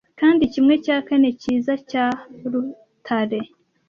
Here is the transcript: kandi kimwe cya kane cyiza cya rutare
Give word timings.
kandi 0.19 0.43
kimwe 0.53 0.75
cya 0.85 0.97
kane 1.07 1.29
cyiza 1.41 1.73
cya 1.89 2.05
rutare 2.51 3.39